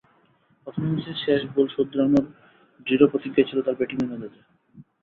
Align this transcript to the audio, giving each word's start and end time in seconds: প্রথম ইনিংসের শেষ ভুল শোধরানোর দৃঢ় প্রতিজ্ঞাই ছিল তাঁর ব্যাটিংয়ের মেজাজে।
প্রথম 0.67 0.83
ইনিংসের 0.85 1.17
শেষ 1.17 1.41
ভুল 1.51 1.67
শোধরানোর 1.67 2.25
দৃঢ় 2.87 3.05
প্রতিজ্ঞাই 3.07 3.47
ছিল 3.49 3.57
তাঁর 3.61 3.77
ব্যাটিংয়ের 3.79 4.09
মেজাজে। 4.11 4.41